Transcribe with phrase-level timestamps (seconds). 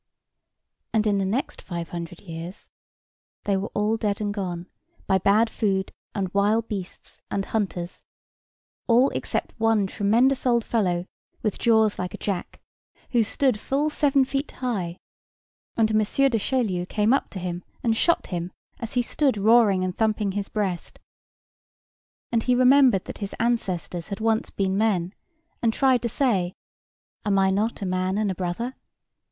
[0.95, 2.69] And in the next five hundred years
[3.43, 4.65] they were all dead and gone,
[5.05, 8.01] by bad food and wild beasts and hunters;
[8.87, 11.05] all except one tremendous old fellow
[11.43, 12.59] with jaws like a jack,
[13.11, 14.97] who stood full seven feet high;
[15.77, 15.99] and M.
[15.99, 20.31] Du Chaillu came up to him, and shot him, as he stood roaring and thumping
[20.31, 20.97] his breast.
[22.31, 25.13] And he remembered that his ancestors had once been men,
[25.61, 26.53] and tried to say,
[27.23, 28.75] "Am I not a man and a brother?"